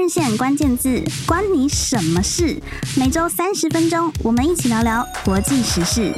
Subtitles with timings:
[0.00, 2.58] 人线关键字，关你什么事？
[2.98, 6.10] 每周三十分钟，我们一起聊聊国际时事。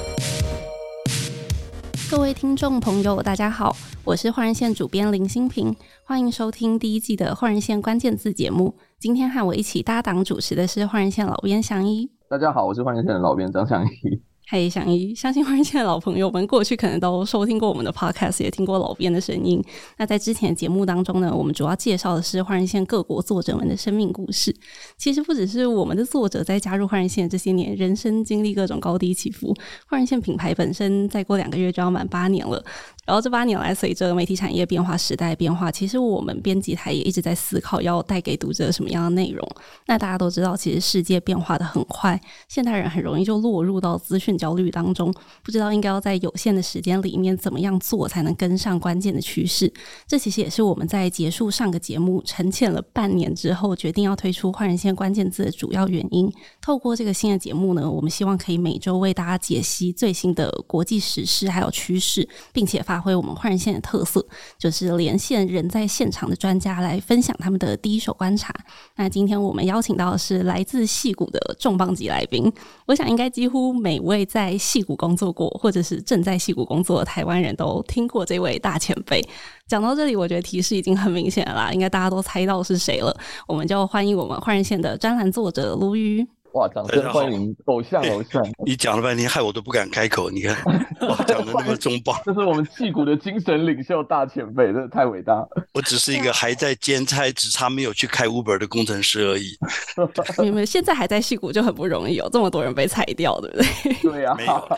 [2.08, 3.74] 各位听众朋友，大家好，
[4.04, 5.74] 我是换人线主编林新平，
[6.04, 8.76] 欢迎收听第一季的换人线关键字节目。
[9.00, 12.08] 今天和我一起搭档主持的是换人线老编祥一。
[12.28, 14.22] 大家好，我是换人线的老编张祥一。
[14.49, 19.62] 嘿，祥一，相信换人线的老朋友们过去可能都收听过我们的 podcast，也听过老编的声音。
[19.97, 24.55] 那在之前的节目当中呢，我们主要介绍的是换人线各国作者们的生命故事。
[24.98, 29.56] 其实不只是我们的作者在加入换人线这些年，人生经历各种高低起伏。
[29.86, 32.62] 换人线品牌本身再过两个月就要满八年了。
[33.06, 39.48] 然后这八年来，随着媒体产业变化、时代变化，其实我们编辑台也一直在思考要带给读者什么样的内容。
[39.86, 45.14] 那大家都知道，其实世界变化得很快，现代人很容易就落入到资讯焦虑当中，
[45.45, 49.73] 不知道应该要在有限的时间里面怎么样做才能跟上关键的趋势。
[50.05, 56.28] 这其实也是我们在结束上个节目沉潜了半年之后，决定要推出换人线关键字的主要原因。
[56.61, 64.27] 透过这个新的节目呢，我们希望可以每周为大家解析最新的国际时事还有趋势，并且发挥我们换人线的特色，
[64.59, 68.53] 就是连线人在现场的专家来分享他们的第一手观察。
[68.97, 72.53] 那今天我们邀请到的是来自戏谷的重磅级来宾，
[72.86, 79.23] 我想应该几乎每位在戏谷工作过或者是正在戏谷工作的台湾人都听过这位大前辈。
[79.67, 83.17] 讲到这里，我觉得提示已经很明显了，应该大家都猜到是谁了。
[83.47, 86.27] 我们就欢迎我们换人线的专栏作者卢瑜。
[86.55, 86.69] 哇！
[86.69, 88.42] 掌声欢迎偶像偶像！
[88.64, 90.31] 你讲了半天，害我都不敢开口。
[90.31, 90.56] 你看，
[91.09, 95.48] 哇，讲的那么重磅，这是我们戏骨的精神领袖大前辈，真的太伟大了。
[95.72, 99.56] 我只是一个还在兼差，只差没有去开 Uber 的工程师而已。
[100.42, 104.11] 你们现在还在戏骨就很不容易，有这么多人被裁掉，对不对？
[104.11, 104.69] 对呀、啊，没有，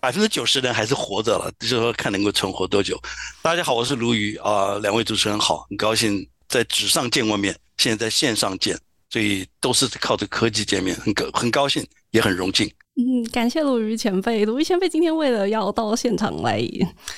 [0.00, 2.98] 百分之九十的人还是活着了，就是说看能够存活多久。
[3.42, 8.78] 大家好，我是卢瑜啊，两位主持人好，很高兴在纸上见过面，现在在线上见。
[9.12, 12.72] 所以都是靠着科技见面，很高很高兴，也很荣幸。
[12.94, 14.44] 嗯，感谢卢瑜前辈。
[14.44, 16.60] 卢瑜前辈今天为了要到现场来，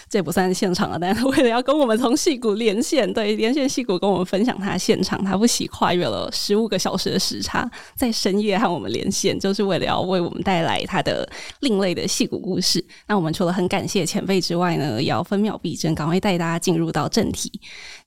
[0.09, 12.83] 这也不算现场了，但是为了要跟我们从戏谷连线，对，连线戏谷跟我们分享他现场，他不惜跨越了十五个小时的时差，在深夜和我们连线，就是为了要为我们带来他的另类的戏谷故事。
[13.09, 17.51] 那我们除了很感谢前辈之外呢，也要分秒必争，赶快带大家进入到正题。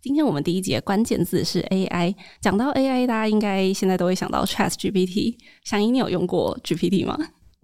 [0.01, 2.15] 今天我们第一节关键字是 AI。
[2.39, 5.35] 讲到 AI，大家应该现在都会想到 ChatGPT。
[5.65, 7.17] 祥一，你有用过 GPT 吗？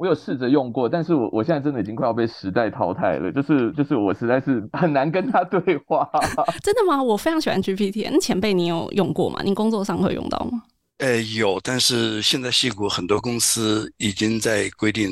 [0.03, 6.05] 我有试着用过，但是我我现在真的已经快要被时代淘汰了，就是就是我实在是 很难跟他对话。
[6.61, 7.01] 真的吗？
[7.01, 8.09] 我非常喜欢 GPT。
[8.11, 9.39] 那前辈你有用过吗？
[9.45, 10.61] 你工作上会用到吗？
[10.97, 15.09] 呃，有，但是现在戏骨很多公司已经在规定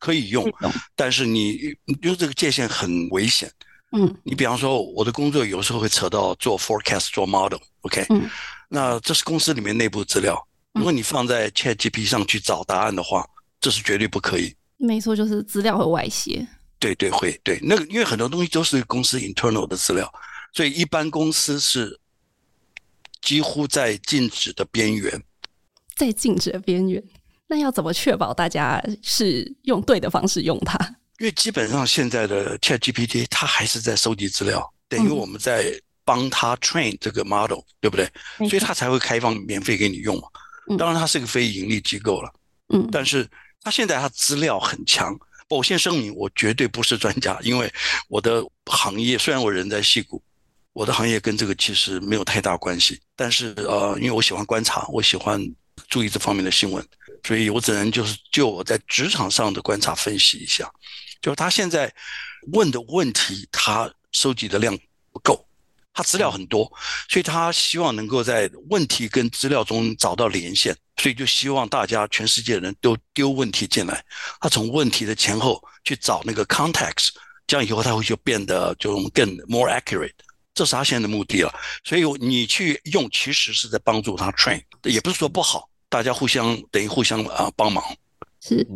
[0.00, 1.60] 可以用，嗯、但是你
[2.00, 3.48] 用这个界限很危险。
[3.92, 8.06] 嗯，你比方说我的工作有时候会扯到做 forecast 做 model，OK？、Okay?
[8.12, 8.28] 嗯，
[8.68, 10.36] 那这是公司里面内部资料，
[10.72, 13.24] 如果你放在 ChatGPT 上去找答案的话。
[13.62, 14.54] 这是绝对不可以。
[14.76, 16.46] 没错，就是资料会外泄。
[16.80, 20.12] 对对会对，那个因为很多东西都是公司 internal 的资料，
[20.52, 21.96] 所以一般公司是
[23.20, 25.22] 几乎在禁止的边缘。
[25.94, 27.00] 在禁止的边缘，
[27.46, 30.76] 那要怎么确保大家是用对的方式用它？
[31.20, 35.72] 因为基本上现在的 ChatGPT 它还是在收集资料，等于我们在
[36.04, 38.10] 帮他 train 这个 model，、嗯、对不对？
[38.48, 40.26] 所以它才会开放免费给你用嘛。
[40.76, 42.34] 当然，它是个非盈利机构了。
[42.70, 43.24] 嗯，但是。
[43.62, 45.18] 他现在他资料很强，
[45.48, 47.72] 我先声明，我绝对不是专家，因为
[48.08, 50.22] 我的行业虽然我人在戏谷，
[50.72, 53.00] 我的行业跟这个其实没有太大关系。
[53.14, 55.40] 但是呃，因为我喜欢观察，我喜欢
[55.88, 56.84] 注意这方面的新闻，
[57.22, 60.70] 所以我只能就是就我在职场上的观察分析一下，
[61.20, 61.92] 就是他现在
[62.52, 64.76] 问的问题，他收集的量
[65.12, 65.46] 不够。
[65.94, 66.70] 他资料很多，
[67.08, 74.02] 所以他希望能够在问题跟资料中找到连线，所以就希望大家全世界的人都丢问题进来，
[74.40, 77.10] 他从问题的前后去找那个 context，
[77.46, 80.12] 这样以后他会就变得就更 more accurate，
[80.54, 81.54] 这是他现在的目的了。
[81.84, 87.84] 所以你去用，其实是在帮助他 train，也不是说不好，大家互相等于互相啊帮忙。
[88.40, 88.66] 是，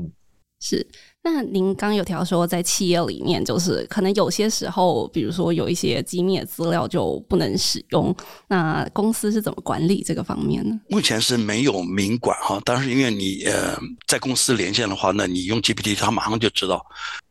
[0.60, 0.86] 是。
[1.28, 8.14] 那您刚有提到说，在企业里面，就是可能有些时候，比如说有一些机密的资料就不能使用。
[8.46, 10.80] 那公司是怎么管理这个方面呢？
[10.88, 13.76] 目前是没有明管哈，但是因为你呃
[14.06, 16.86] 在公司连线的话，那你用 GPT，他马上就知道。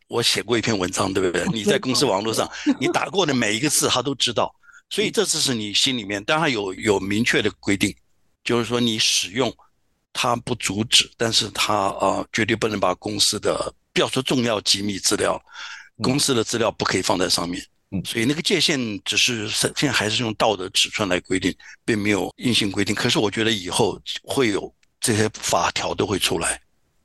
[0.08, 1.46] 我写过一篇文章，对不对？
[1.50, 2.46] 你在公司网络上，
[2.78, 4.54] 你打过的每一个字，他都知道。
[4.90, 7.94] 所以这次是你心里面，当然有有明确的规定，
[8.44, 9.50] 就是说你使用
[10.12, 13.72] 它不阻止，但是它呃绝对不能把公司的。
[13.96, 15.42] 不要说重要机密资料，
[16.02, 17.58] 公司的资料不可以放在上面，
[17.92, 21.50] 嗯，所以那个界限只是现在还是用道德尺寸来规定，
[21.82, 22.94] 并没有硬性规定。
[22.94, 24.70] 可是我觉得以后会有
[25.00, 26.60] 这些法条都会出来。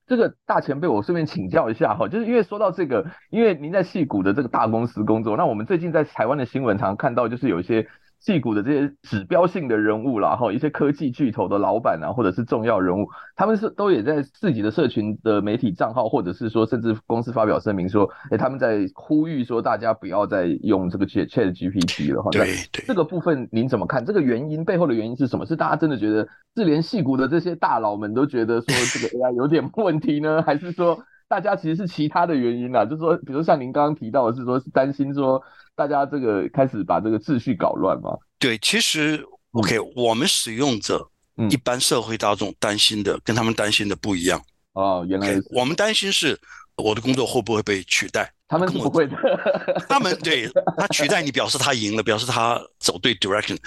[0.06, 7.88] 这个大前辈，我顺便请教一下哈，就是因为说到这个，因为您在戏谷的这个大公司工作，那我们最近在台湾的新闻常常看到，就是有一些。
[8.24, 22.30] 矽谷的这些指标性的人物啦，然后一些科技巨头的老板啊，或者是重要人物，他们是都也在自己的社群的媒体账号，或者是说甚至公司发表声明说，哎，他们在呼吁说大家不要再用这个 Chat Chat GPT 了哈。
[22.32, 24.06] 对对，这个部分您怎么看？
[24.06, 25.46] 这个原因背后的原因是什么？
[25.46, 31.00] 是大家真的觉得是连戏骨的这些大佬们都觉得说这个 AI 有点问题呢，还是说
[31.32, 32.84] 大家其实是其他的原因啊？
[32.84, 35.42] 就是说，比如像您刚刚提到的是说，是担心说。
[35.74, 38.12] 大家这个开始把这个秩序搞乱嘛？
[38.38, 41.08] 对，其实 OK，嗯，我们使用者，
[41.50, 44.40] 一般社会大众担心的，嗯，跟他们担心的不一样。
[44.74, 46.38] 哦，原来，okay, 我们担心是
[46.76, 48.32] 我的工作会不会被取代？
[48.50, 49.16] 他们不会的。
[49.88, 50.48] 他们对
[50.78, 53.58] 他取代你，表示他赢了，表示他走对 direction。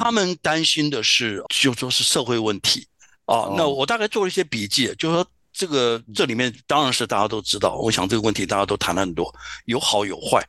[0.00, 2.88] 他们担心的是，就说是社会问题
[3.26, 3.52] 啊。
[3.54, 5.26] 那我大概做了一些笔记，就是说
[5.58, 9.34] 这个这里面当然是大家都知道，我想这个问题大家都谈了很多，
[9.64, 10.40] 有好有坏。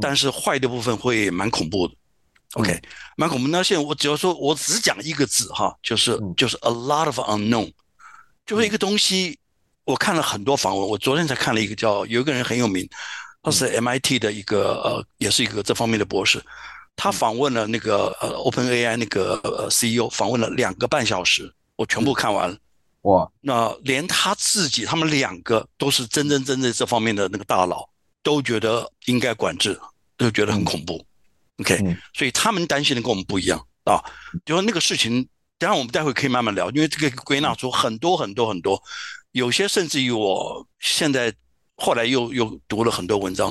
[0.00, 1.94] 但是坏的部分会蛮恐怖的
[2.54, 2.80] ，OK，
[3.16, 3.46] 蛮恐怖。
[3.46, 7.72] 那现在我只要说，我只讲一个字哈，就是就是 a lot of unknown，
[8.44, 9.38] 就是一个东西。
[9.84, 12.88] 我看了很多访问，我昨天才看了一个叫有一个人很有名，
[13.42, 16.42] 他是 MIT 的一个呃，也是一个这方面的博士，
[16.96, 22.56] 他访问了那个呃 OpenAI 那个呃 CEO，访问了两个半小时，我全部看完了。
[23.02, 27.88] 哇，那连他自己，他们两个都是真真正正这方面的那个大佬。
[28.22, 29.80] 都觉得应该管制，
[30.18, 31.02] 都觉得很恐怖。
[31.56, 33.96] 嗯、OK，、嗯、所以他们担心的跟我们不一样啊。
[34.44, 35.26] 就说那个事情，
[35.58, 38.78] 当然我们待会可以慢慢聊，因为这个归纳出很多很多很多，
[39.32, 41.32] 有些甚至于我现在
[41.76, 43.50] 后来又又读了很多文章，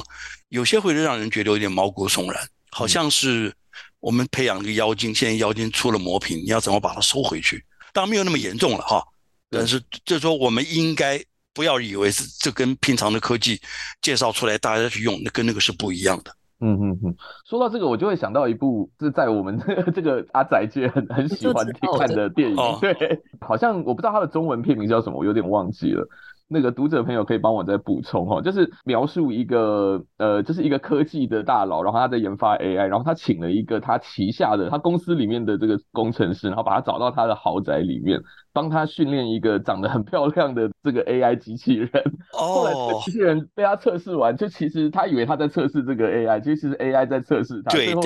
[0.49, 3.51] 有些会让人觉得有点毛骨悚然，好像是
[3.99, 7.65] 我们培养一个妖精，现在妖精出了魔瓶，你要怎么把它收回去？
[7.91, 9.03] 当然没有那么严重了哈，
[9.49, 11.19] 但是就是说我们应该。
[11.51, 13.59] 不要以为是这跟平常的科技
[14.01, 16.31] 介绍出来大家去用，那跟那个是不一样的。
[16.61, 17.15] 嗯嗯嗯，
[17.49, 19.59] 说到这个，我就会想到一部是在我们
[19.93, 21.65] 这个阿宅界很很喜欢
[21.97, 26.07] 看的电影， 对，好像我不知道它的中文片名叫什么，我有点忘记了。
[26.51, 38.19] 那个读者朋友可以帮我再补充哈，就是描述一个呃，就是一个科技的大佬，然后他在研发 AI，然后他请了一个他旗下的他公司里面的这个工程师，然后把他找到他的豪宅里面，
[38.53, 41.89] 帮他训练一个长得很漂亮的这个 AI 机器人。
[42.31, 48.01] 后来这个机器人被他测试完，就其实他以为他在测试这个 AI，其实是 AI 在测试他，最后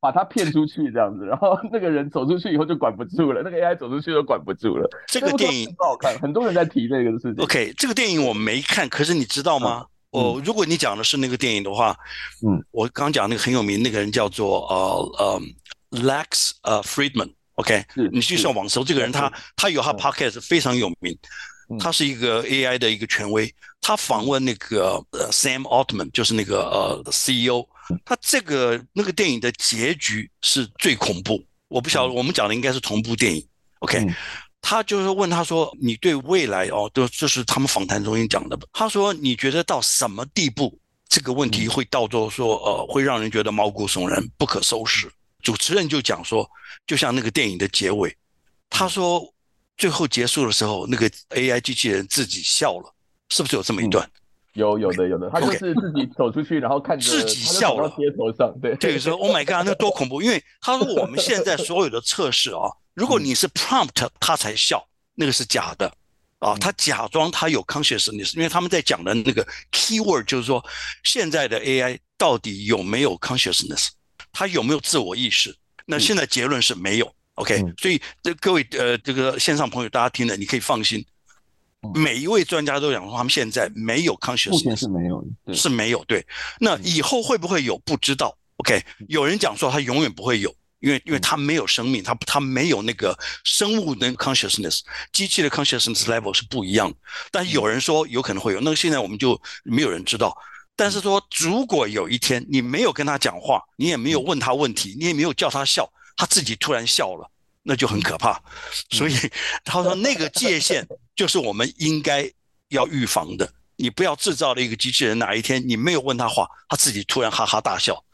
[0.00, 4.88] 把他骗出去这样子，然后 那个人走出去以后就管不住了，那个 AI 走出去都管不住了。
[5.06, 7.44] 这个电影不好看，很多人在提这个事情。
[7.44, 7.72] OK。
[7.76, 9.86] 这个电影我没看，可是你知道吗？
[10.12, 11.94] 哦、如果你讲的是那个电影的话，
[12.46, 15.40] 嗯，我刚讲那个很有名那个人叫做呃呃
[16.00, 16.80] Lex 呃
[17.54, 21.16] Friedman，OK，你就像网搜这个人，他他有他 Podcast 非常有名，
[21.78, 27.66] 他是一个 AI 的一个权威，他访问那个呃 Sam Altman，就是那个呃 CEO，
[28.04, 33.46] 他这个那个电影的结局是最恐怖，我不晓得我们讲的应该是同部电影
[33.80, 33.98] ，OK。
[33.98, 34.14] 嗯。
[34.66, 38.58] 他就是问他说：“你对未来哦，就就是他们访谈中心讲的。
[38.72, 45.06] 他说你觉得到什么地步这个问题会到做说呃，会让人觉得毛骨悚然、不可收拾？”
[45.44, 46.50] 主持人就讲说，
[46.86, 48.16] 就像那个电影的结尾，
[48.68, 49.32] 他说
[49.76, 52.92] 最后结束的时候，那个 AI 机器人自己笑了，
[53.28, 54.10] 是不是有这么一段？
[54.54, 60.22] 有有的有的，他就是自己走出去，然后看着自己笑了，街头上对，这个时候 Oh my God，那多恐怖！
[60.22, 62.70] 因为他说我们现在所有的测试啊。
[62.94, 64.86] 如果你是 prompt，他才笑，
[65.16, 65.92] 那个是假的，
[66.38, 70.64] 啊，他假装他有 consciousness，因为他们在讲的那个 keyword 就是说，
[71.02, 73.88] 现在的 AI 到底有没有 consciousness，
[74.34, 75.56] 他有没有自我意识？
[75.86, 81.02] 那现在结论是没有，OK，所以这各位呃这个线上朋友大家听的，你可以放心，
[81.94, 85.24] 每一位专家都讲说他们现在没有 consciousness，目前是没有，
[85.54, 86.26] 是没有，对，
[86.60, 90.54] 那以后会不会有不知道，OK，有人讲说他永远不会有。
[90.80, 94.80] 因为，因为他没有生命，他他没有那个生物的 consciousness，
[95.12, 96.96] 机器的 consciousness level 是不一样的。
[97.30, 100.36] 但有人说有可能会有，那现在我们就没有人知道。
[100.76, 107.30] 但是说，如果有一天你没有跟他讲话，你也没有问他问题，你也没有叫他笑，他自己突然笑了，
[107.62, 108.40] 那就很可怕。
[108.90, 109.14] 所以
[109.64, 112.30] 他说那个界限 就是我们应该
[112.68, 113.50] 要预防的。
[113.76, 118.04] 你不要制造了一个机器人，哪一天你没有问他话，他自己突然哈哈大笑，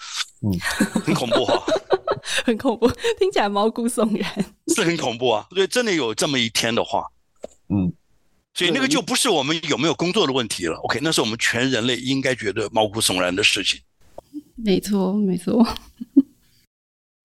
[0.40, 0.58] 嗯，
[1.04, 1.62] 很恐怖哈。
[2.44, 2.86] 很恐怖，
[3.18, 5.46] 听起来毛骨悚然，是很恐怖啊！
[5.50, 7.06] 所以真的有这么一天的话，
[7.68, 7.90] 嗯，
[8.60, 10.76] 所以那个就不是我们有没有工作的问题了。
[10.80, 13.80] OK，那是我们全人类应该觉得毛骨悚然的事情。
[14.54, 15.66] 没错，没错。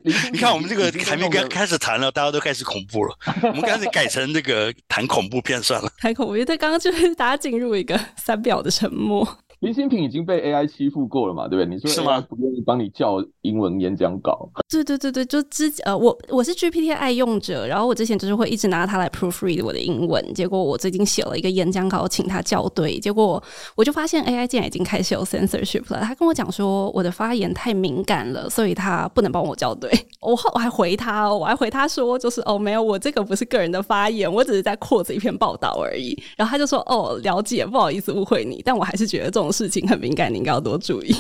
[0.02, 3.14] 你看，我们这个还没开开始谈了，大家都开始恐怖了。
[3.44, 5.92] 我们干脆改成这个谈恐怖片算了。
[5.98, 9.38] 谈恐怖，因为刚刚就是大家进入一个三秒的沉默。
[9.66, 11.48] 林新平已经被 AI 欺负过了嘛？
[11.48, 11.74] 对不对？
[11.74, 12.22] 你说是吗？
[12.30, 14.48] 不愿意帮你叫英文演讲稿？
[14.70, 20.24] 对对对对，就之呃，我我是 GPT 爱用者，然后我之前就是会一直拿它来 proofread 我的英文。
[20.36, 23.42] 结果我最近写了一个演讲稿，请他校对，结果
[23.76, 26.02] 我就发现 AI 竟然已经开始有 censorship 了。
[26.02, 29.90] 他跟我讲说我的发言太敏感了，所以他不能帮我校对。
[30.22, 36.16] 我后我还回他，我还回他说就是哦，没有，我这个不是个人的发言，我只是在 quote 一篇报道而已。
[36.38, 39.55] 然后他就说哦，了解，不好意思误会你，但我还是觉得这种。
[39.56, 41.16] 事情很敏感，你应该要多注意。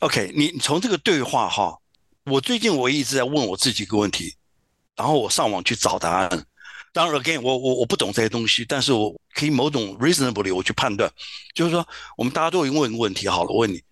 [0.00, 1.78] OK，你从这个对话哈，
[2.24, 4.34] 我最近我一直在问我自己一个问题，
[4.96, 6.46] 然后我上网去找答案。
[6.94, 11.10] 当然，again，我我我不懂这些东西，但是我可以某种 reasonably 我去判断，
[11.54, 11.86] 就是说，
[12.16, 13.82] 我们大家都会问一个问题好了，我问你，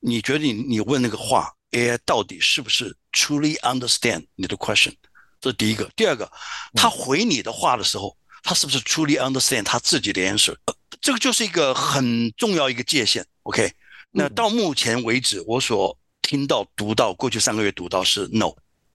[0.00, 4.92] 你觉得你你问那个话，AI 到底是不是 truly understand 你的 question？
[5.40, 5.88] 这是第一个。
[5.96, 6.30] 第二个，
[6.74, 10.56] 他回你的话的时候，他是不是 truly understand 他自己的 answer？
[11.00, 13.72] 这个就是一个很重要一个界限，OK？
[14.10, 18.52] 那到目前为止，我所听到、读到，过去三个月读到是 no，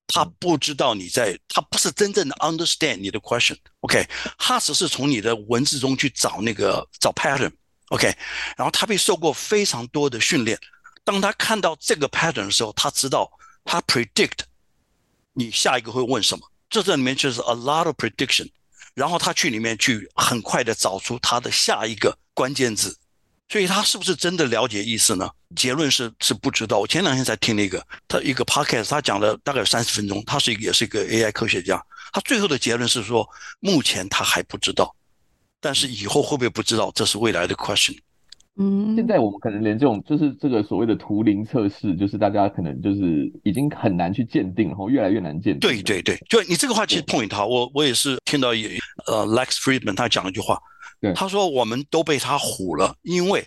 [0.07, 4.07] 他不知道你在，他不是真正的 understand 你的 question，OK？
[4.37, 8.15] 他只是从你的文字中去找那个找 pattern，OK？
[8.55, 10.59] 然后他被受过非常多的训练，
[11.03, 13.31] 当他看到这个 pattern 的时候，他知道
[13.63, 14.39] 他 predict
[15.33, 18.49] 你下一个会问什么，这这里面就是 a lot of prediction。
[18.95, 22.97] 然后他去里面去很快的找出他的下一个关键字，
[23.49, 25.29] 所以他是不是真的了解意思呢？
[25.55, 26.79] 结论是是不知道。
[26.79, 30.23] 我前两天才听了一个他一个 podcast，他讲了大概有三十分钟。
[30.25, 34.95] 他是一个也是一个 AI 科学家，他最后的结论是说，目前他还不知道，
[35.59, 37.97] 但是以后会不会不知道，这是未来的 question。
[38.57, 45.59] 嗯，现在我们可能连这种就是这个所谓的图灵测试，就是大家可能就是已经很难去鉴定，然后越来越难鉴定。
[45.59, 50.57] 对对对，就你这个话其实 point 哈，我我也是听到也呃 Lex Friedman 他讲了一句话，
[51.01, 53.45] 对，他说我们都被他唬了，因为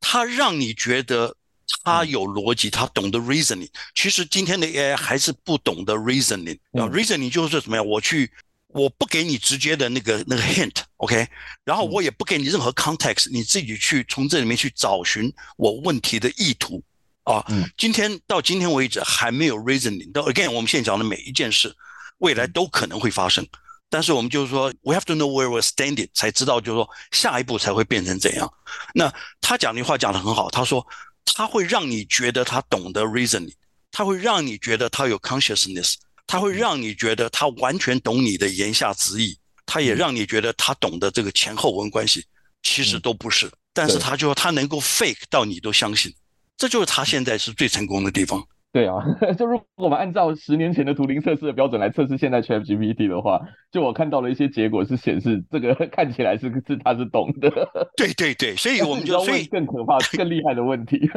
[0.00, 1.34] 他让你觉得
[1.84, 8.30] 他有逻辑，他懂得 reasoning，其实今天的 AI 还是不懂得 reasoning，啊，reasoning 就是怎么样，我去。
[8.68, 11.26] 我不给你直接的那个那个 hint，OK，
[11.64, 16.82] 然后我也不给你任何 context，你自己去从这里面去找寻我问题的意图
[17.22, 17.42] 啊。
[17.78, 20.12] 今天到今天为止还没有 reasoning。
[20.12, 21.74] 到 again，我们现在讲的每一件事，
[22.18, 23.46] 未来都可能会发生，
[23.88, 28.52] 但是我们就是说，we have to know where we're standing，才知道就是说下一步才会变成怎样。
[28.92, 30.86] 那他讲的话讲得很好，他说
[31.24, 33.54] 他会让你觉得他懂得 reasoning，
[33.90, 35.94] 他会让你觉得他有 consciousness。
[36.26, 42.24] 他会让你觉得他完全懂你的言下之意，他也让你觉得他懂得这个前后文关系，
[42.62, 43.50] 其实都不是。
[43.72, 46.12] 但是他就他能够 fake 到你都相信，
[46.56, 48.42] 这就是他现在是最成功的地方。
[48.72, 48.96] 对啊，
[49.38, 53.40] 就如果我们按照十年前的图灵测试的标准来测试现在 ChatGPT 的话，
[53.72, 57.50] 就我看到了一些结果是显示这个看起来是是他是懂的。
[57.96, 61.08] 对对对，所以我们就 所以更可怕、更厉害的问题。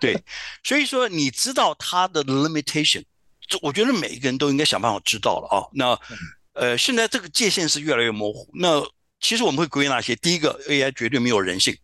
[0.00, 0.16] 对，
[0.62, 3.02] 所以说你知道他的 limitation。
[3.60, 5.66] 我觉得每一个人都应该想办法知道了啊。
[5.72, 5.98] 那
[6.54, 8.48] 呃，现在这个界限是越来越模糊。
[8.54, 8.82] 那
[9.20, 11.76] 其实我们会归纳一些：第一个，AI 绝对没有人性，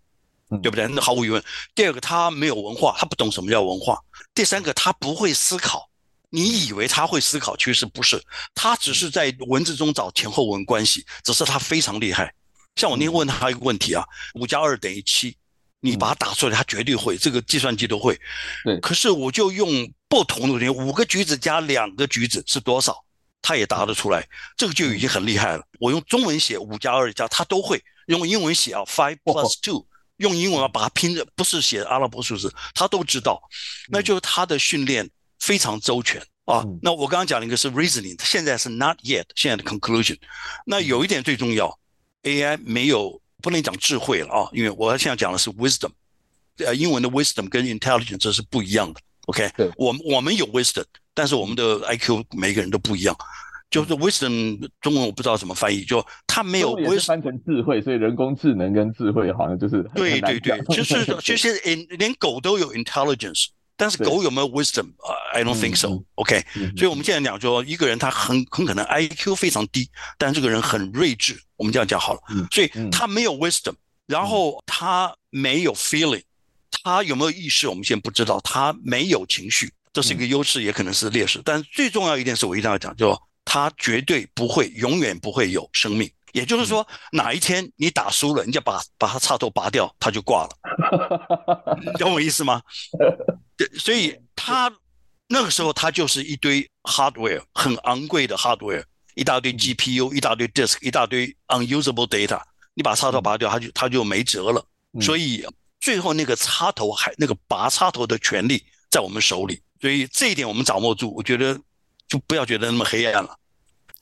[0.63, 0.87] 对不对？
[0.89, 1.43] 那毫无疑问。
[1.75, 3.99] 第二个，它没有文化，它不懂什么叫文化。
[4.35, 5.89] 第三个，它不会思考。
[6.31, 8.23] 你以为它会思考，其实不是。
[8.55, 12.35] 它只是在文字中找前后文关系，只是它非常厉害。
[12.77, 15.35] 像我那天问他一个问题啊：五加二等于七，
[15.81, 18.19] 你把它打出来，它绝对会，这个计算机都会。
[18.65, 18.79] 对。
[18.81, 19.91] 可是我就用。
[20.11, 23.05] 不同的东西，五个橘子加两个橘子是多少？
[23.43, 25.63] 它也答得出来，这个就已经很厉害了。
[25.79, 29.85] 我用中文写五加二加，他都会用英文写啊，five plus two，
[30.17, 33.39] 用英文啊把它拼着，不是写阿拉伯数字，他都知道。
[33.91, 35.07] 那就是他的训练
[35.41, 36.65] 非常周全啊。
[36.81, 40.17] 那我刚刚讲了一个是 reasoning，现在是 not yet，现在的 conclusion。
[40.65, 41.79] 那有一点最重要
[42.23, 45.91] ，AI 没有不能讲智慧了啊，因为我现在讲的是 wisdom，
[46.59, 49.01] 呃，英文的 wisdom 跟 intelligence 这是不一样的。
[49.27, 49.71] OK，对。
[49.77, 53.17] 我我们有 wisdom，但是我们的 IQ 每个人都不一样。
[53.71, 61.53] 就是 wisdom 中文我不知道怎么翻译，就它没有 wisdom 翻成智慧，所以人工智能跟智慧好像就是对对对，就是就是
[61.99, 66.03] 连狗都有 intelligence，但是狗有没有 wisdom？I don't think so。
[66.17, 66.45] OK，
[66.77, 72.21] 所以我们现在讲说一个人他很很可能 IQ 非常低，但这个人很睿智，我们这样讲好了。
[72.51, 73.75] 所以他没有 wisdom，
[74.07, 76.23] 然后他没有 feeling。
[76.83, 77.69] 他有没有意识？
[77.69, 78.41] 我们现在不知道。
[78.41, 81.41] 他没有情绪，这是一个优势，也可能是劣势。
[81.45, 90.51] 但最重要一点是我一定要讲，就他绝对不会，永远不会有生命，也就是说，哪一天你打输了，你就把把他插头拔掉，他就挂了。
[91.85, 92.63] 你懂我意思吗？
[93.57, 94.73] 对，所以他
[95.27, 98.85] 那个时候他就是一堆 hardware，很昂贵的 hardware，
[99.17, 102.41] 一大堆 GPU，一大堆 disk，一大堆 unusable data。
[102.75, 104.65] 你把插头拔掉，他就他就没辙了。
[105.01, 105.45] 所以
[105.81, 109.61] 最后那个插头还那个拔插头的权利在我们手里。
[109.81, 111.59] 所以这一点我们掌握住，我觉得
[112.09, 113.38] 就不要觉得那么黑暗了。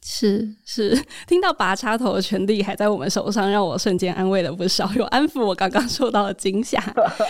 [0.09, 0.97] 是是，
[1.27, 6.81] 听到拔插头的权利还在我们手上，让我瞬间安慰了不少，有安抚我刚刚受到的惊吓。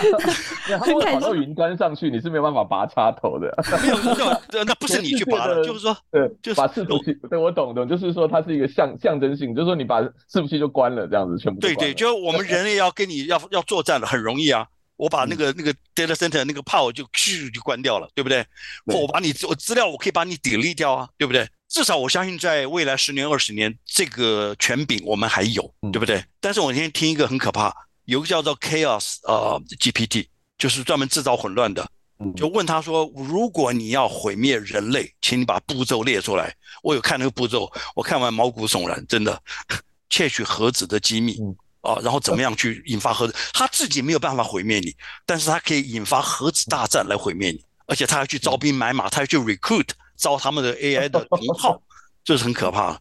[0.69, 3.51] 然后跑到云端上去，你是没有办法拔插头的。
[3.83, 4.11] 没有，没
[4.59, 7.15] 有，那不是你去拔的， 就是说，对，就是把伺服器。
[7.31, 11.59] 对，我懂懂，就是说它是一个象象征性，就是说你把伺服器就关了，这样子全部。
[11.59, 14.67] 对对，就我们人类要跟你要要作战了，很容易啊。
[14.99, 18.45] 我把那个那个 data center 那个 power 就咻就关掉了，对不对？
[18.87, 21.47] 或我把你我资料我可以把你 delete 掉啊，对不对？
[21.77, 26.25] 至少我相信，在未来十年、二十年，这个权柄我们还有，对不对？
[26.41, 27.71] 但是我今天听一个很可怕，
[28.07, 31.87] 有个叫做 Chaos 呃 GPT，就是专门制造混乱的。
[32.35, 36.51] 就问他说：“如果你要毁灭人类，请你把步骤列出来。”
[36.83, 39.39] 我有看那个步骤，我看完毛骨悚然，真的，
[40.09, 41.37] 窃取核子的机密
[41.83, 43.35] 啊，然后怎么样去引发核子？
[43.53, 49.91] 他自己没有办法毁灭你，但是他可以引发核子大战来毁灭你，而且他还去招兵买马，他还去 recruit。
[50.17, 51.81] 招他们的 AI 的同好，
[52.25, 52.99] 这是很可怕。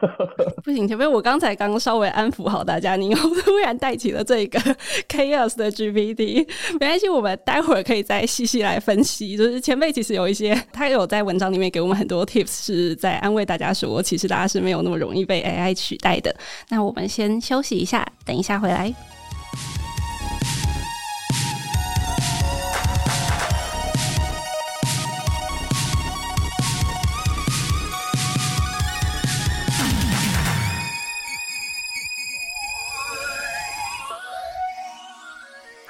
[0.62, 4.60] 不行，前面我刚才刚稍微安抚好大家，你又突然带起了这个
[5.08, 9.36] chaos 的 GPT，没关系，我们待会儿可以再细细来分析。
[9.36, 16.34] 就是前辈其实有一些，他有在文章里面给我们很多 tips，是在安慰大家说，其实大家是没有那么容易被 AI 取代的。
[16.68, 18.94] 那我们先休息一下，等一下回来。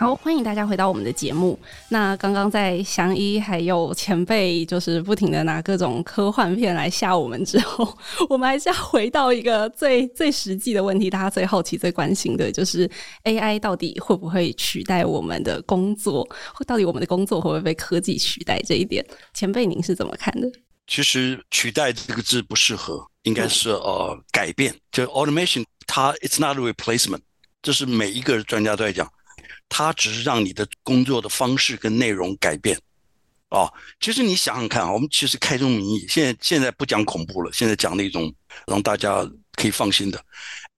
[0.00, 1.60] 好，欢迎大家回到我们的节目。
[1.90, 7.86] 那刚刚在祥一还有前辈就是不停的拿各种科幻片来吓我们之后，
[8.30, 12.90] 我们还是要回到一个最最实际的问题，大家最好奇、最关心的就是
[13.24, 16.26] AI 到底会不会取代我们的工作？
[16.54, 18.58] 或到底我们的工作会不会被科技取代？
[18.62, 20.50] 这一点，前辈您是怎么看的？
[20.86, 24.74] 其实“取代”这个字不适合，应该是呃改变。
[24.90, 27.20] 就 automation，它 it's not a replacement，
[27.60, 29.06] 这是每一个专家都在讲。
[29.70, 32.76] 它只是让你的工作的方式跟内容改变，
[33.48, 38.34] 哦，其实你想想看啊，我们其实开宗明义，现在现在不讲恐怖了，现在讲那种
[38.66, 40.22] 让大家可以放心的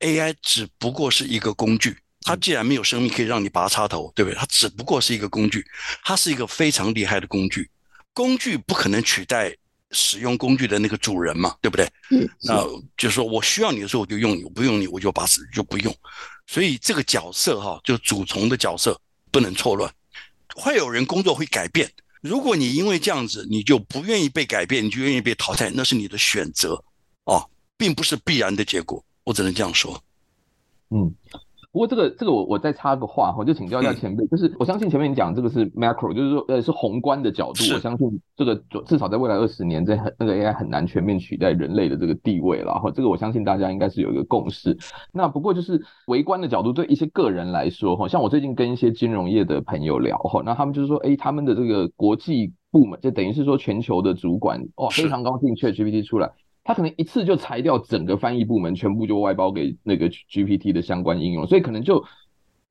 [0.01, 4.37] ，AI 只不过是一个工具，它既然没有生命可以让你拔插头，对不对？
[4.39, 5.65] 它只不过是一个工具，
[6.05, 7.69] 它是一个非常厉害的工具，
[8.13, 9.57] 工具不可能取代
[9.91, 11.87] 使用工具的那个主人嘛，对不对？
[12.11, 12.63] 嗯，那
[12.97, 15.97] 就是说我需要你的时候我就用你，我不用你我就把就不用。
[16.47, 19.01] 所以这个角色哈，就主从的角色
[19.31, 19.93] 不能错乱，
[20.55, 21.91] 会有人工作会改变。
[22.21, 26.83] 如果你因为这样子，你就不愿意被改变，你就愿意被淘汰，那是你的选择
[27.25, 29.05] 哦，并不是必然的结果。
[29.25, 30.03] 我只能这样说。
[30.91, 31.15] 嗯。
[31.73, 38.55] 不过这个这个我我再插个话，哈就请教一下前辈，就是我相信前面你讲这个是 macro，就是说呃是宏观的角度，我相信这个
[38.85, 44.77] 至少在未来二十年，这很那个 AI 很难全面取代人类的这个地位了哈，这个我相信大家应该是有一个共识。
[45.13, 56.31] 那不过就是微观的角度，对一些个人来说哈，像我最近跟一些金融业的朋友聊哈，那他们就是说，哎，他们的这个国际部门就等于是说全球的主管哇，非常高兴 ChatGPT 出来。
[56.65, 62.05] 他可能一次就裁掉整个翻译部门，全部就外包给那个 GPT 的相关应用，所以可能就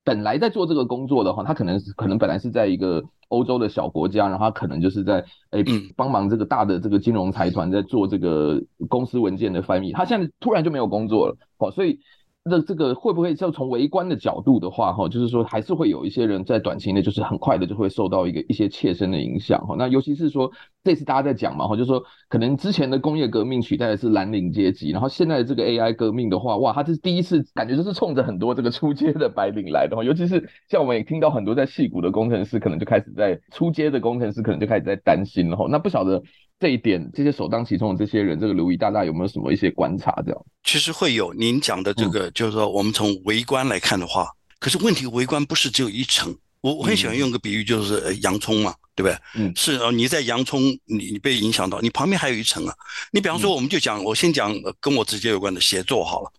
[0.03, 5.63] 本来在做这个工作的话，他可能可能本来是在一个欧洲的小国家，然后他可能就是在哎
[5.95, 11.99] 帮忙这个大的这个金融财团在做这个公司文件的翻译，他现在突然就没有工作了，哦，所以。
[12.43, 19.75] 那这个会不会就从微观的角度的话，哈，就是说还是会有一些人在短期内就是很快的就会受到一个一些切身的影响，哈。
[19.77, 20.51] 那尤其是说
[20.83, 30.03] 这次大家在讲嘛，哈，就是说可能之前的工业革命取代的是蓝领阶级，然后现在的这个 AI 革命的话，哇，它这是第一次感觉就是冲着很多这个出街的白领来的，哈。
[30.03, 35.67] 尤其是像我们也听到很多在矽谷的工程师，可能就开始在出街的工程师可能就开始在担心了，哈。
[35.69, 36.23] 那不晓得。
[36.61, 40.13] 这一点，这些首当其冲的这些人，这个卢易大大有没有什么一些观察？
[40.23, 41.33] 这样其实会有。
[41.33, 46.37] 您讲的这个，嗯、就是说，我们从围观来看的话，可是问题围观不是只有一层。
[46.61, 49.17] 我我很喜欢用个比喻，就是洋葱嘛，对不对？
[49.33, 52.75] 嗯，是啊，你在洋葱，你你被影响到，你旁边还有一层啊。
[53.11, 56.31] 你比方说，我们就讲，嗯、我先讲跟我直接有关的写作好了。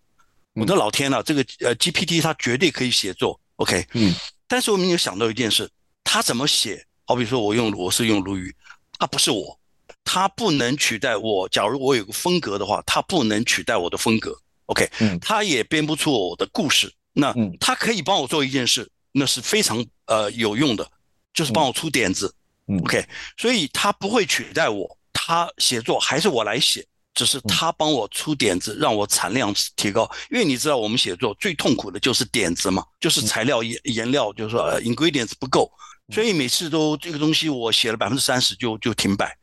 [0.55, 3.85] 我的老天啊，这个呃 GPT 它绝对可以写作，OK？
[3.95, 4.15] 嗯，
[4.47, 5.69] 但是我们有想到一件事，
[6.05, 6.87] 它怎么写？
[7.07, 8.55] 好比说我用我是用鲈鱼，
[9.01, 9.59] 它不是我。
[10.05, 11.49] 它不能取代我。
[11.49, 14.37] 假如我有个风格的话，它不能取代我的风格。
[14.67, 16.91] OK，嗯，他也编不出我的故事。
[17.13, 20.89] 那他可以帮我做一件事，那是非常呃有用的，
[21.35, 22.35] 就是帮我出点子。
[22.81, 23.05] OK，
[23.37, 30.11] 所以他不会取代我，他写作还是我来写，只是他帮我出点子，让我产量提高。
[30.31, 35.71] 因为你知道，我们写作最痛苦的就是点子嘛，就是材料颜颜料，就是说 ingredients 不够，
[36.15, 39.37] 所以每次都这个东西我写了百分之三十就就停摆。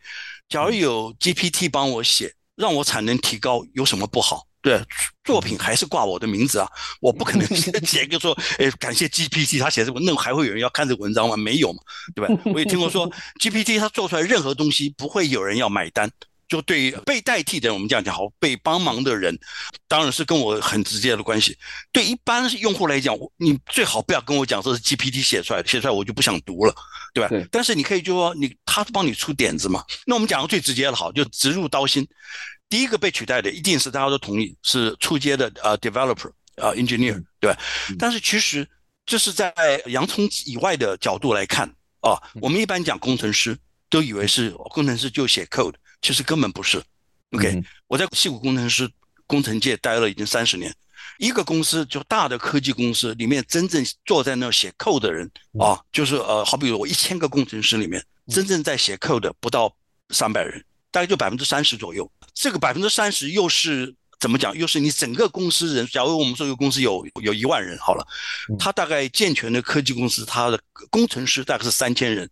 [0.49, 4.45] 假如有 GPT 帮我写，让我产能提高，有什么不好？
[4.61, 4.83] 对，
[5.23, 6.67] 作品还是挂我的名字啊，
[6.99, 7.47] 我不可能
[7.85, 11.37] 写个说， 哎，感谢 GPT 他写这个，那还会有人要看这文章吗？
[11.37, 11.79] 没有嘛，
[12.13, 12.41] 对吧？
[12.53, 13.09] 我也听过说
[13.39, 16.11] GPT 他做出来任何东西不会有人要买单，
[16.49, 19.37] 就对被代替的人，我们这样讲好，被帮忙的人，
[19.87, 21.55] 当然是跟我很直接的关系。
[21.91, 26.75] 对一般用户来讲，你最好不要跟我讲这是 GPT 写出来的，写出来我就不想读了，
[27.13, 27.29] 对吧？
[27.29, 27.47] 对。
[27.51, 32.05] 但是你可以就说你他帮你出点子嘛，那我们讲的最直接的好，就直入刀心。
[32.67, 37.57] 第一个被取代的一定是大家都同意是初阶的呃 developer 呃 engineer 对吧？
[37.97, 38.67] 但是其实
[39.05, 39.53] 这是在
[39.85, 41.67] 洋葱以外的角度来看
[42.01, 43.57] 啊，我们一般讲工程师
[43.89, 46.81] 都以为是工程师就写 code，其实根本不是。
[47.31, 48.89] OK，我在硅谷工程师
[49.27, 50.73] 工程界待了已经三十年，
[51.17, 59.75] 一个公司就大的科技公司里面真正坐在那写 code 的人啊，就是呃好比我一千个工程师里面真正在写 code 的不到
[60.09, 62.09] 三百人，大概就百分之三十左右。
[62.33, 64.57] 这个百分之三十又是怎么讲？
[64.57, 68.07] 又是你整个公司人，假如我们说一个公司有有一万人好了，
[68.57, 72.29] 他大概健全的科技公司，他的工程师大概是三千人，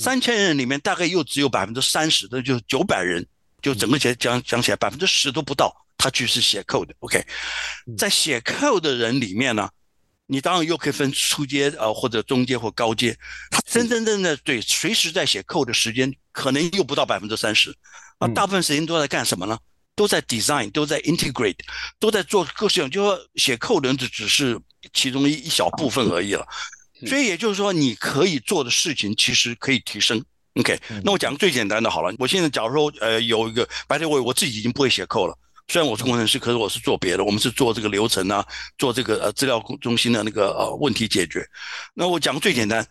[0.00, 3.26] 三千人里面大概又只有百分之三十的，就是九百人，
[3.60, 6.94] 就整个讲讲讲起来百分之十都不到，他去是写 code 的。
[7.00, 7.26] OK，
[7.96, 9.68] 在写 code 的人里面呢，
[10.26, 13.18] 你当然又可以分初阶呃或者中阶或高阶，
[13.50, 17.74] 他真真正正的对随时在写 code 的时间可能又不到百分之三十。
[18.18, 19.58] 啊，大部分时间都在干什么呢？
[19.96, 21.58] 都在 design，都在 integrate，
[21.98, 24.56] 都在做各式各样，就说写 code 的人只只是
[24.92, 26.46] 其中一一小部分而已了。
[27.06, 30.24] 所以也就是说，你可以做的事情其实可以提升。
[30.54, 32.12] OK，那我讲个最简单的好了。
[32.18, 38.44] 我现在假如说呃有一个白天我我自己已经不会写 code 了，虽然我是工程师，可是我是做别的，我们是做这个流程啊，
[38.76, 41.46] 做这个呃资料中心的那个呃问题解决。
[41.94, 42.84] 那我讲个最简单。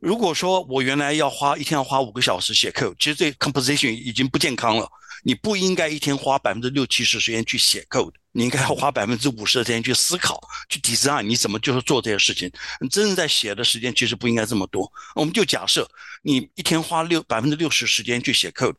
[0.00, 4.86] 如果说我原来要花一天要花五个小时写 code，其实这 composition 已经不健康了。
[5.22, 12.50] 你不应该一天花百分之六七十时间去写 code，你应该要花百分之五十的时间去思考、去 design，你怎么就是做这些事情。
[12.80, 14.90] 你真正在写的时间其实不应该这么多。
[15.14, 15.88] 我们就假设
[16.22, 18.74] 你一天花六百分之六十时间去写 code，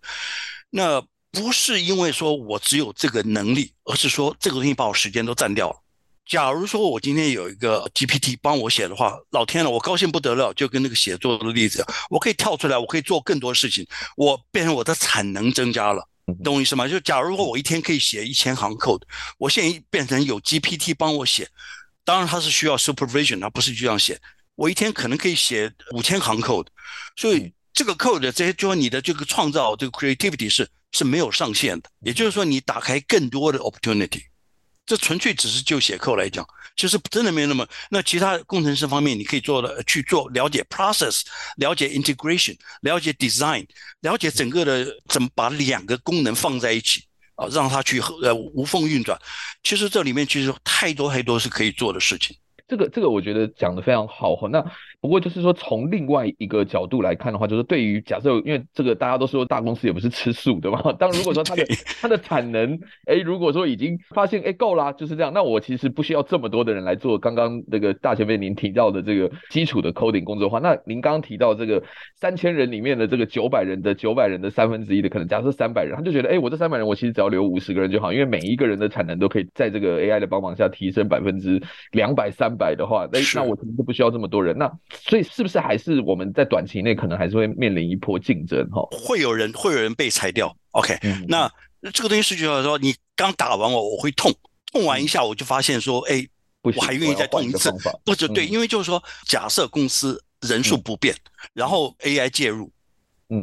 [0.69, 5.81] 那不是因为说我只有这个能力，而是说这个东西把我时间都占掉了。
[6.27, 13.85] 假如说我今天有一个 GPT 帮我写的话，老天呐，我高兴不得了，就跟那个写作的例子，我可以跳出来，我可以做更多事情，
[14.17, 16.09] 我变成我的产能增加了，
[16.43, 16.87] 懂我意思吗？
[16.87, 19.01] 就假如说我一天可以写一千行 code，
[19.37, 21.47] 我现在变成有 GPT 帮我写，
[22.03, 24.19] 当然它是需要 supervision，它不是这样写，
[24.55, 26.67] 我一天可能可以写五千行 code，
[27.15, 34.23] 所以这个 code 这些就说你的这个创造这个 creativity 是是没有上限的，也就是说你打开更多的 opportunity。
[34.85, 37.67] 这纯粹只是就写扣来讲，其实真的没有那么。
[37.89, 41.21] 那其他工程师方面，你可以做的去做了解 process，
[41.57, 43.65] 了解 integration，了解 design，
[44.01, 47.03] 了解整个的怎么把两个功能放在一起
[47.35, 49.19] 啊，让它去呃无缝运转。
[49.63, 52.37] 其实这里面其实太多太多是可以做的事情。
[52.67, 54.47] 这个这个我觉得讲的非常好哈。
[54.49, 54.63] 那
[54.99, 60.81] 不过就是说，从另外一个角度来看的话，就是对于假设，因为这个大家都说大公司也不是吃素的嘛。
[60.97, 61.63] 当如果说它的
[62.01, 71.83] 它的产能，哎，如果说已经发现哎够啦，就是这样，那我其实不需要这么多的人来做刚刚那个大前辈您提到的这个基础的 coding 工作的话，那您刚刚提到这个
[72.15, 84.57] 三千人里面的这个九百人的九百人的三分之一的可能，假设三百人，他就觉得哎，我这三百人我其实只要留五十个人就好，因为每一个人的产能都可以在这个 AI 的帮忙下提升百分之两百三百的话，那那我可能就不需要这么多人。
[84.57, 84.71] 那
[85.03, 88.81] 所以是不是还是我们在短期内可能还是会面临一波竞争哈？
[88.91, 90.55] 会有人会有人被裁掉。
[90.71, 91.51] OK，嗯，那
[91.93, 94.33] 这个东西是就是说，你刚打完我，我会痛，
[94.71, 96.25] 痛完一下我就发现说，哎，
[96.61, 97.71] 我还愿意再痛一次。
[98.03, 101.15] 不是对，因为就是说，假设公司人数不变，
[101.53, 102.71] 然后 AI 介入，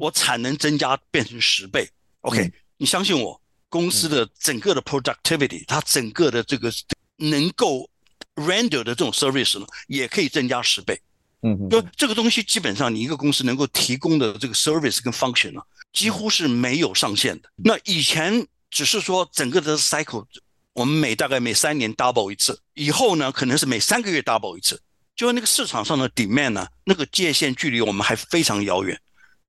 [0.01, 1.89] 我产能增加变成十倍。
[2.23, 6.71] OK，你相信我，公司的整个的 productivity，它整个的这个
[7.17, 7.89] 能够
[8.37, 11.01] render 的这种 service 呢，也可以增加十倍。
[11.43, 17.51] 嗯，就这个东西，基本上你一个公司能够提供的这个 service 跟 function 啊，几乎是没有上限的。
[17.57, 20.25] 那以前只是说整个的 cycle，
[20.73, 24.81] 我们每大概每三年 double 一次，以后呢可能是每三个月 double 一次。
[25.15, 28.99] 就是那个市场上的 demand 呢，那个界限距离我们还非常遥远。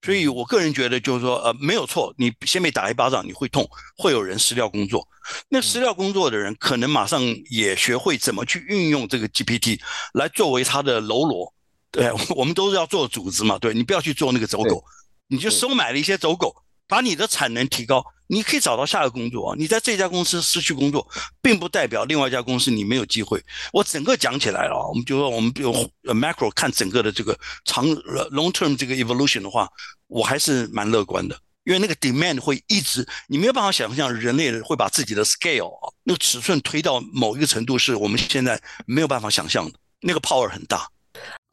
[0.04, 3.66] 所以我个人觉得就是说，呃，没有错，你先被打一巴掌，你会痛，
[3.98, 5.08] 会有人失掉工作。
[5.48, 9.80] 那失掉工作的人，可能马上也学会怎么去运用这个 GPT
[10.14, 11.54] 来作为他的喽啰。
[11.90, 14.84] 对，我们都是要做组织嘛，对，你不要去做那个走狗，
[15.28, 16.54] 你就收买了一些走狗，
[16.94, 18.06] 把你的产能提高。
[18.28, 19.56] 你可以找到下个工作！
[19.56, 21.08] 你在这家公司失去工作，
[21.42, 23.44] 并不代表另外一家公司你没有机会。
[23.72, 27.84] 我整个讲起来了，我们就说我们用 macro 看整个的这个长
[28.32, 29.68] long term 这个 evolution 的话，
[30.08, 35.72] 我还是蛮乐观的，因为那个 demand 会一直，你没有办法想象人类会把自己的 scale
[36.04, 40.88] 那个尺寸推到某一个程度，是我们现在没有办法想象的，那个 power 很大。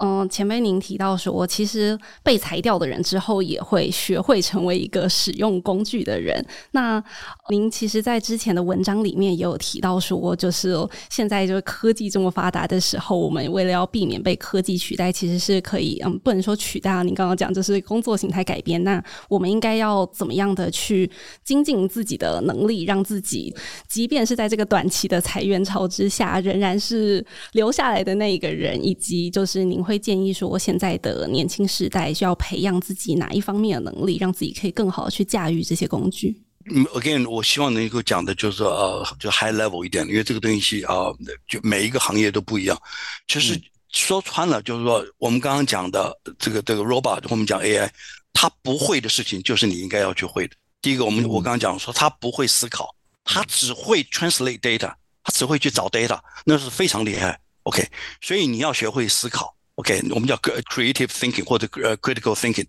[0.03, 6.43] 嗯，前面您提到说，其实被裁掉的人之后也会学会成为一个使用工具的人。
[6.71, 7.03] 那
[7.51, 10.75] 您其实，在之前的文章里面也有提到说，就是
[11.11, 17.03] 现在就是科技这么发达的时候，我们为了要避免被科技取代，其实是可以，嗯，不能说取代啊。
[17.03, 21.11] 您刚刚讲就是工作形态改变，那我们应该要怎么样的去
[21.45, 23.55] 精进自己的能力，让自己
[23.87, 29.85] 即便是在这个短期的裁员潮之下，仍然是留下来的那一个人，以及就是您。
[29.91, 36.41] 会建议说，现在的年轻时代需要培养自己哪一方面的能力，让自己可以更好的去驾驭这些工具？
[36.73, 41.17] 嗯，again，我希望能够讲的就是呃，就 high level 一点，因为这个东西啊、呃，
[41.49, 42.81] 就每一个行业都不一样。
[43.27, 47.89] 其实说穿了，就是说我们刚刚讲的这个这个 robot，我们讲 AI，
[48.33, 50.55] 它不会的事情就是你应该要去会的。
[50.81, 54.93] 第一个，我们我刚刚讲说，它不会思考，它只会 translate data，
[55.25, 57.41] 它只会去找 data，那是非常厉害。
[57.65, 57.87] OK，
[58.21, 59.57] 所以你要学会思考。
[59.81, 62.67] OK，我们叫 creative thinking 或者呃 critical thinking。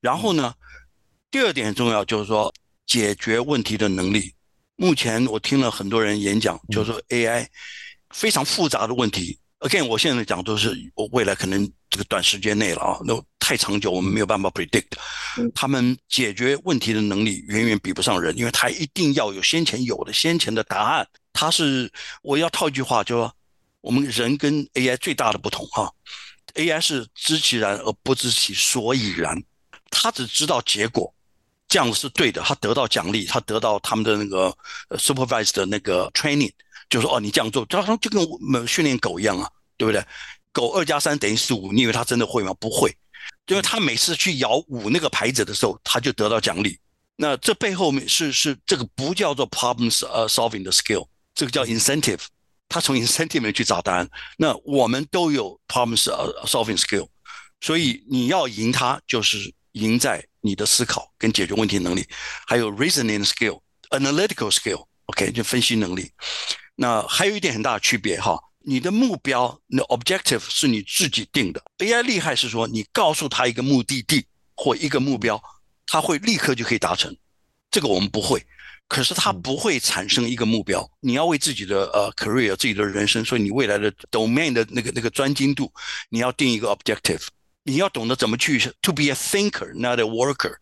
[0.00, 0.54] 然后呢，
[1.30, 2.52] 第二点很重要，就是说
[2.86, 4.34] 解决问题的能力。
[4.76, 7.46] 目前我听了很多人演讲，就是说 AI
[8.10, 9.38] 非常复杂的问题。
[9.60, 14.86] Again，我现在讲都是我未来可能这个短时间内了啊，那太长久，我们没有办法 predict。
[15.54, 21.06] 他们解决问题的能力远远比不上人，因为他一定要有先前有的先前的答案。
[21.34, 21.90] 他是
[22.22, 23.30] 我要套一句话，就说
[23.82, 25.90] 我们人跟 AI 最大的不同哈。
[26.54, 29.42] AI 是知其然而不知其所以然，
[29.90, 31.12] 他只知道结果，
[31.68, 34.56] 这样是对的，他得到奖励，他得到他们的那个
[34.96, 36.52] supervised 的那个 training，
[36.88, 40.02] 就是说哦，你这样做，他就跟我们训练狗一样啊，对不对？
[40.52, 42.54] 狗二加三等于是五，你以为他真的会吗？
[42.54, 42.96] 不会，
[43.48, 46.78] 因为他每次去摇五那个牌子的时候，他就得到奖励。
[47.16, 52.20] 那这背后面是是这个不叫做 problems 呃 solving 的 skill，这个叫 incentive。
[52.68, 55.96] 他从 incentive 里面去找答案，那我们都有 problem
[56.44, 57.08] solving skill，
[57.60, 62.06] 所以你要赢他，就是赢在你的思考跟解决问题能力，
[62.46, 66.10] 还有 reasoning skill、analytical skill，OK，就分析能力。
[66.74, 75.42] 那还有一点很大的区别哈，你的目标，那 objective 是你自己定的，AI 厉害是说你告诉他一个目的地或一个目标，
[75.86, 77.16] 他会立刻就可以达成，
[77.70, 78.44] 这个我们不会。
[78.88, 85.72] 可是它不会产生一个目标，你要为自己的呃 career 自己的人生，所以你未来的 domain 的那个那个专精度，
[86.08, 87.22] 你要定一个 objective，
[87.64, 90.54] 你要懂得怎么去 to be a thinker，not a worker。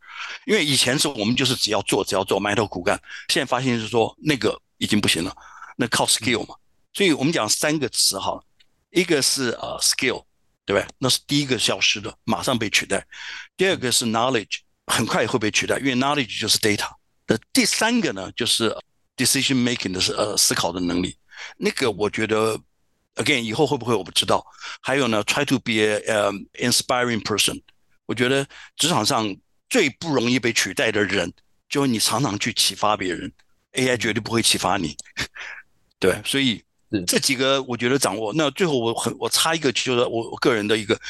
[0.47, 5.37] 因为以前是我们就是只要做只要做埋头苦干，现在发现是说那个已经不行了，
[5.77, 6.55] 那靠 skill 嘛。
[6.95, 8.43] 所以我们讲三个词哈，
[8.91, 10.25] 一个是呃 skill，
[10.65, 10.87] 对不对？
[10.99, 13.07] 那是第一个消失的，马上被取代。
[13.57, 16.89] 第二个是 knowledge，很快也会被取代，因为 knowledge 就是 data。
[17.27, 18.75] 的第三个呢，就是
[19.17, 21.17] decision making 的是呃思考的能力。
[21.57, 22.59] 那个我觉得
[23.17, 24.45] ，again 以后会不会我不知道。
[24.81, 27.61] 还有呢，try to be a um, inspiring person。
[28.07, 29.35] 我觉得职场上
[29.69, 31.33] 最不容易被取代的人，
[31.69, 33.33] 就是你常常去启发别人。
[33.73, 34.97] AI 绝对不会启发你。
[35.99, 36.63] 对，所以
[37.07, 38.33] 这几个我觉得掌握。
[38.35, 41.01] 那最后我很我插一个，就是我我个人的一个。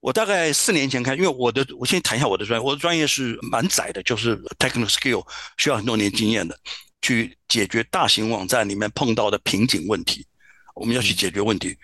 [0.00, 2.64] 我大概四年前开，因为我的，我先谈一下我的专业。
[2.64, 6.56] 我的专业是蛮窄的，就是 technical skill，需要很多年经验的，
[7.02, 10.24] 去解决大型网站里面碰到的瓶颈问题。
[10.74, 11.76] 我们要去解决问题。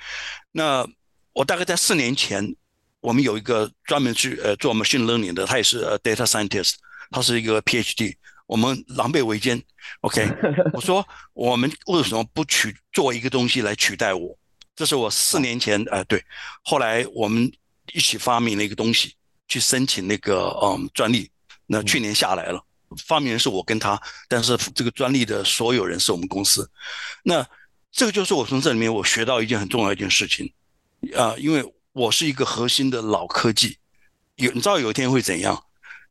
[0.53, 0.87] 那
[1.33, 2.55] 我大概在四年前，
[3.01, 6.75] 我们有一个专门去呃做 machine learning 的，他也是 data scientist，
[7.11, 8.15] 他是一个 PhD。
[8.47, 9.61] 我们狼狈为奸
[10.03, 10.29] ，OK？
[10.75, 14.39] 我说我们为什么不取做一个东西来取代我？
[14.77, 16.23] 这是我四年前，呃，对。
[16.63, 17.51] 后来我们。
[17.93, 19.15] 一起发明了一个东西，
[19.49, 21.31] 去申请那个嗯专利。
[21.67, 22.63] 那去年下来了，
[23.07, 26.71] 发明人是我跟他，但是这个专利的所有人是我们公司。
[27.23, 27.47] 那
[27.91, 30.53] 这个就是我从这里面我学到一件很重要的一件事情
[31.17, 33.79] 啊，因为我是一个核心的老科技，
[34.37, 35.63] 有你知道有一天会怎样？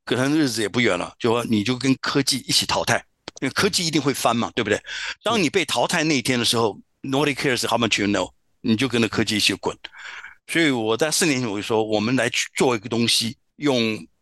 [0.04, 2.98] 可能日子也不远了，就说你就跟科技一起淘汰，
[3.40, 4.82] 因为科技一定会翻嘛，对不对？
[5.24, 8.32] 当你被淘汰那一天的时候，Nobody cares how much you know，
[8.62, 9.78] 你就跟着科技一起滚。
[10.52, 13.78] 所以我在四年前我就说，我们来去做一个东西，用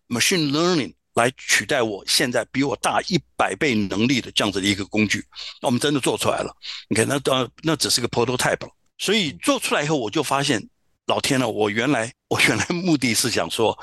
[0.09, 5.25] machine learning 来取代我现在比我大一百倍能力的这样子的一个工具，
[5.59, 6.55] 那我们真的做出来了。
[6.87, 8.69] 你看，那当那只是个 prototype 了。
[8.99, 10.63] 所以做出来以后，我就发现，
[11.07, 13.75] 老天呐，我原来我原来目的是想说，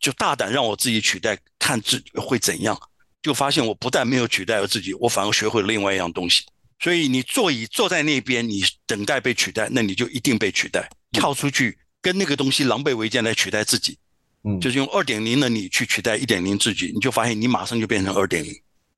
[0.00, 2.74] 就大胆让我自己取代，看自会怎样。
[3.20, 6.42] 就发现我不但没有取代了自己，我反而学会了另外一样东西。
[6.78, 10.88] 所以你坐椅坐在那边，你等待被取代，那你就一定被取代。
[11.20, 13.98] 跳出去跟那个东西狼狈为奸来取代自己。
[14.44, 18.50] 嗯，就是用二点零的你去取代一点零自己，你就发现你马上就变成二点零。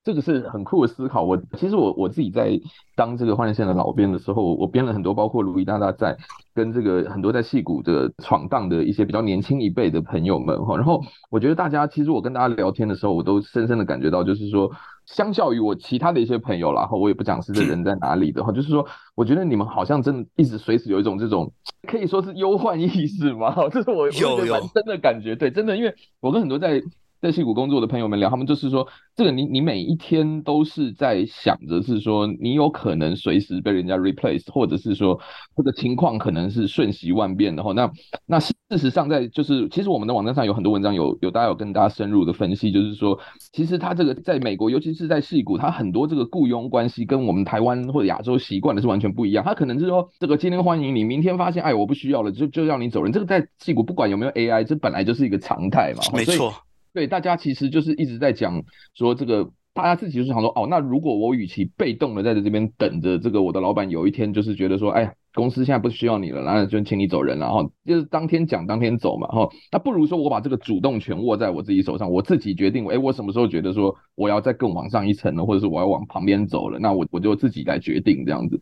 [0.03, 1.23] 这个是很酷的思考。
[1.23, 2.59] 我其实我我自己在
[2.95, 6.17] 当这个换日线的老编的时候，我编了很多，包括卢比大大在
[6.53, 10.77] 跟这个很多在戏骨的闯荡的一些比较年轻一辈的朋友们哈。
[10.77, 14.71] 然后我觉得大家其实我跟大家聊天的时候，我都深深的感觉到，就是说，
[15.13, 21.51] 相较于我其他的一些朋友啦，然后我也不讲是这人在哪里的话，就是说，我觉得你们好像真的一直随时有一种这种
[21.87, 23.55] 可以说是忧患意识嘛。
[23.69, 26.81] 这是我有有真的感觉，对，真的，因为我跟很多在。
[27.21, 35.19] 在戏谷工作的朋友们聊，他们就是说，这个你你每一天都是在想着是说，你有可能随时被人家 replace，或者是说
[35.57, 37.73] 这个情况可能是瞬息万变的哈。
[37.73, 37.91] 那
[38.25, 43.19] 那事实上，在就是其实我们的网站上有很多文章有有大家有跟大家深入的分析，就是说，
[43.51, 49.43] 其实他这个在美国，尤其是在戏谷，他很多这个雇佣关系跟我们台湾或者亚洲习惯的是完全不一样。
[49.43, 53.11] 他可能是说，这个今天欢迎你，明天发现哎我不需要了，就就让你走人。
[53.11, 56.01] 这个在戏谷不管有没有 AI，这本来就是一个常态嘛。
[56.13, 56.53] 没错。
[56.99, 58.61] 对，大家其实就是一直在讲
[58.93, 78.59] 说这个，大家自己就是想说，哦，那如果我与其被动的在这边等着这个我的老板有一天就是觉得说，哎呀，公司现在不需要你了，然后就请你走人了，然后就是当天讲当天走嘛，哈，那不如说我把这个主动权握在我自己手上，我自己决定，哎，我什么时候觉得说我要再更往上一层了，或者是我要往旁边走了，那我我就自己来决定这样子。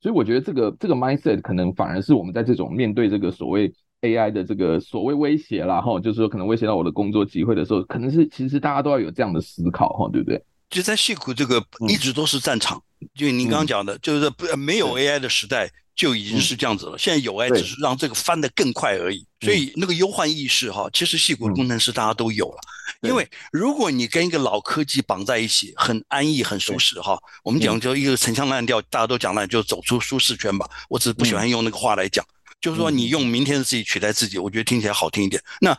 [0.00, 3.72] 所以我觉得这个这个 mindset 可能反而是我们在这种面对这个所谓。
[4.02, 10.42] AI 的这个所谓威胁啦，哈，就是说可能威胁到我的工作机会的时候，可能是其实大家都要有这样的思考，哈，对不对？
[10.70, 12.80] 就在戏谷这个一直都是战场，
[13.14, 16.96] 就您刚刚讲的，就是不没有 AI 的时代就已经是这样子了。
[16.96, 19.26] 现在有 AI 只是让这个翻得更快而已。
[19.40, 22.58] 所以那个忧患意识，哈，其实戏谷工程师大家都有了。
[23.02, 30.68] 因为如果你跟一个老科技绑在一起，很安逸、很舒适，哈，我们讲就一个陈腔滥调，大家都讲了，就走出舒适圈吧。
[30.88, 32.24] 我只是不喜欢用那个话来讲。
[32.60, 35.42] 就是说，你用明天的自己取代自己，我觉得听起来好听一点。
[35.60, 35.76] 那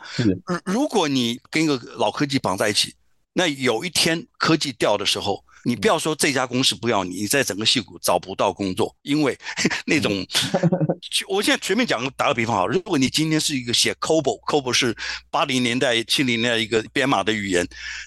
[0.64, 2.94] 如果你跟一个老科技绑在一起，
[3.32, 9.38] 那有一天科技掉的时候，你不要说这家公司不要你，你在整个戏谷找不到工作，因为
[9.86, 10.26] 那种，
[11.28, 14.96] 我现在随便讲个打个比方好，如果你今天是一个写 COBOL，COBOL 是
[15.30, 17.66] 八零年代、七零年代一个编码的语言，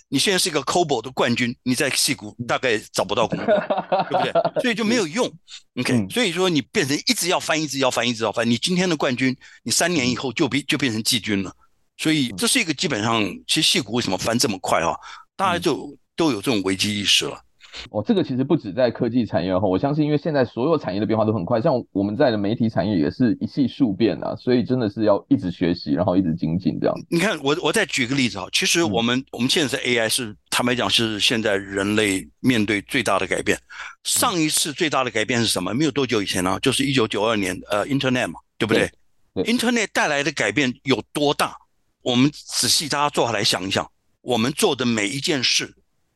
[0.10, 4.62] 你现在是一个 COBOL 的冠军，你在戏谷大概找不到工作，对不对？
[4.62, 5.32] 所以就没有 用。
[5.80, 11.54] OK，所以说你变成一直要翻，一直要翻，一直要翻，你今天的冠军，你三年以后就变就变成季军了。
[11.98, 14.94] 所以这是一个基本上，其实戏骨为什么翻这么快啊？
[15.38, 17.42] 大家就都有这种危机意识了。
[17.90, 26.96] 哦，这个其实不止在科技产业哈，我相信，因为现在所有产业的变化都很快，像我们在的媒体产业也是一系数变啊，所以真的是要一直学习，然后一直精进这样。
[27.10, 33.60] 你看，我我再举个例子哈，其实我们、嗯、我们现在是 AI 是坦白讲是现在人类面对最大的改变。
[34.06, 35.74] 上一次最大的改变是什么？
[35.74, 38.90] 没有多久以前呢，就是一九九二年呃，Internet 嘛，对不对，
[39.34, 41.58] 对，对？Internet 带来的改变有多大？
[42.04, 43.86] 我们仔细大家坐下来想一想，
[44.22, 45.76] 我们做的每一件事。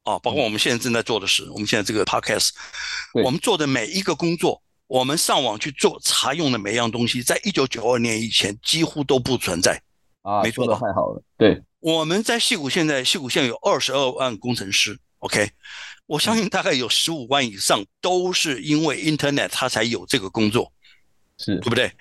[0.10, 2.50] 啊，包括我们现在正在做的事，我们现在这个 podcast，
[3.24, 9.80] 我们做的每一个工作，我们上网去做查用的每一样东西，在一九九二年以前几乎都不存在。
[10.24, 11.24] 啊，没错的，太好了。
[11.38, 15.50] 对，我们在戏谷现在，戏谷现在有二十二万工程师，OK，
[16.08, 20.72] 我相信大概有十五万以上都是因为 Internet 它才有这个工作，
[21.38, 21.92] 是对不对？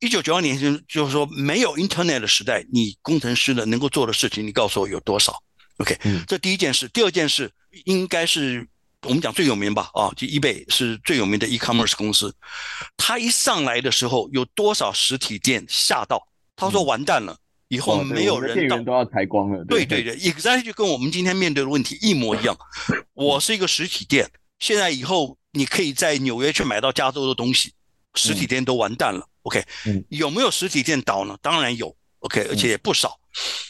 [0.00, 5.40] 一九九二年就就是说没有 Internet 的时代，你工程师的能够做的事情，你告诉我有多少
[5.78, 7.50] ？OK，这第一件事，第二件事。
[7.84, 8.66] 应该是
[9.02, 12.34] 我们讲最有名吧，啊，就 eBay 是最有名的 e-commerce 公司。
[12.96, 16.26] 它一上来的时候，有多少实体店吓到？
[16.56, 17.36] 他说完蛋了，
[17.68, 19.62] 以后没有人到，店员都要裁光了。
[19.66, 22.56] 对对对，exactly 就跟我们今天面对的问题一模一样。
[23.12, 27.74] 我是一个实体店，现在以后你可以在纽约去买到加州的东西，
[28.14, 29.28] 实体店都完蛋了。
[29.42, 29.62] OK，
[30.08, 31.36] 有没有实体店倒呢？
[31.42, 31.94] 当然有。
[32.20, 33.18] OK，而且也不少。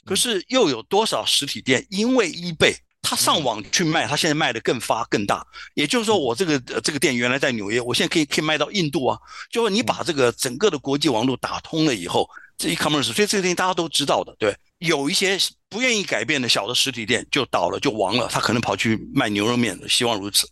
[0.05, 2.77] 可是又有多少实体店因为 eBay？
[3.01, 5.47] 他上网去卖，他现在卖的更发更大。
[5.75, 9.17] 也就是说，我这个这个店原来在纽约，我现在可以可以卖到印度啊。
[9.51, 12.29] 就是你把这个整个的国际网络打通了以后，
[12.59, 14.55] 这 e-commerce，所以这个东西大家都知道的，对。
[14.79, 15.39] 有一些
[15.71, 18.29] 不愿意改变的小的实体店就倒了，就亡了。
[18.29, 20.47] 他可能跑去卖牛肉面的，希望如此。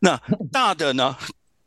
[0.00, 1.16] 那大的呢，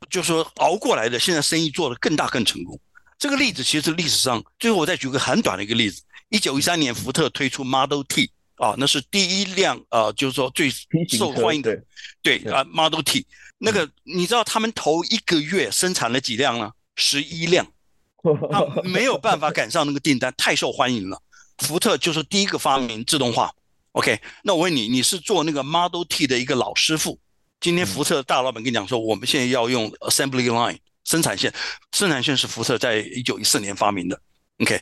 [0.10, 2.80] 就是说熬过来的，现在生意做得更大更成功。
[3.26, 6.00] 这个例子其实历史上，最后我再举个很短的一个例子：
[6.30, 8.30] 一九一三年，福特推出 Model T。
[8.58, 10.70] 啊，那是第一辆呃，就是说最
[11.10, 11.76] 受欢迎的，
[12.22, 13.26] 对啊，Model T。
[13.58, 16.72] 那个你知道他们头一个月生产了几辆呢？
[16.98, 17.66] 十一辆，
[18.52, 21.20] 他没有办法赶上那个订单，太受欢迎了。
[21.58, 23.52] 福特就是第一个发明自动化。
[23.94, 27.18] OK，那我问你，你是做那个 Model T 的一个老师傅，
[27.60, 31.54] 今天福特大老板跟你讲说，我们现在要用 Assembly Line 生产线，
[31.94, 34.20] 生产线是福特在一九一四年发明的。
[34.60, 34.82] OK，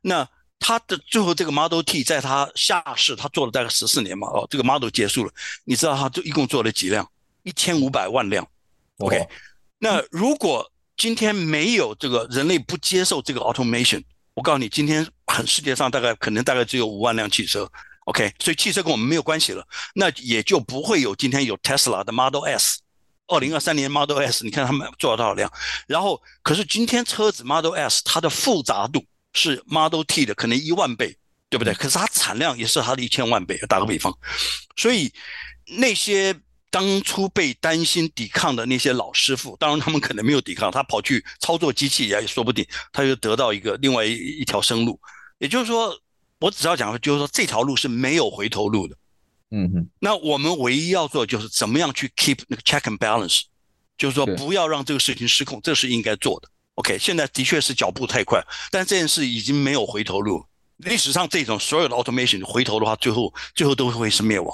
[0.00, 0.26] 那。
[0.60, 5.32] 它的最后这个 Model T 在它下市，它做了大概十四年嘛，哦，这个 Model 结束了，
[5.64, 7.06] 你知道他就一共做了几辆？
[7.42, 8.48] 一千五百万辆。
[8.98, 9.28] OK，
[9.78, 14.02] 那如果今天没有这个人类不接受这个 automation，
[14.32, 17.70] 我告诉你，今天很世界上大概可能大概只有五万辆汽车。
[18.06, 22.78] OK，所以汽车跟我们没有关系了，那也就不会有今天有 Tesla 的 Model S。
[23.26, 25.50] 二零二三年 Model S，你看他们做了多少辆？
[25.86, 29.04] 然后，可是今天车子 Model S 它的复杂度。
[29.36, 31.18] 是 Model T 的可能一万倍，
[31.50, 31.74] 对不对？
[31.74, 33.58] 可是它产量也是它的一千万倍。
[33.68, 34.16] 打个比方，
[34.76, 35.12] 所以
[35.66, 36.32] 那些
[36.70, 45.00] 当初被担心抵抗的那些老师傅，当然他们可能没有抵抗，他跑去操作机器也说不定，他就得到一个另外一一条生路。
[45.38, 45.92] 也就是说，
[46.38, 48.96] 我只要讲的就是说这条路是没有回头路的。
[49.54, 49.88] 嗯哼。
[50.00, 53.42] 那我们唯一要做的就是怎么样去 keep 那个 check and balance，
[53.96, 56.48] 就是说不要让这个事情失控，这是应该做的。
[56.74, 60.44] OK，现在的确是脚步太快，但这件事已经没有回头路。
[60.78, 64.52] 历史上这种所有的 automation 回头的话，最后最后都会是灭亡。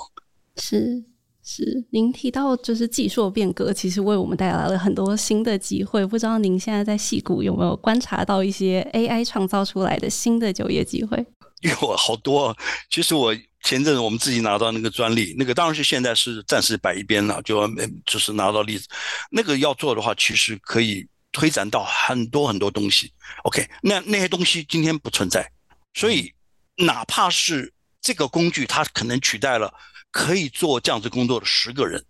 [0.58, 1.02] 是
[1.42, 6.04] 是，您提到就是技术变革，其实为我们带来了很多新的机会。
[6.04, 11.24] 不知道您现在在戏谷有没有观察到一些 AI 创造出来的新的就业机会？
[11.62, 12.54] 有好多。
[12.90, 17.68] 其实我前阵子我们自己拿到那个专利，那个当然是现在是暂时摆一边了，就
[18.04, 18.88] 就是拿到例子。
[19.30, 21.06] 那个要做的话，其实可以。
[21.32, 23.12] 推展到很多很多东西
[23.44, 25.48] ，OK，那那些东西今天不存在，
[25.94, 26.34] 所以
[26.74, 29.72] 哪怕是这个工具，它可能取代了
[30.10, 32.04] 可以做这样子工作的十个人，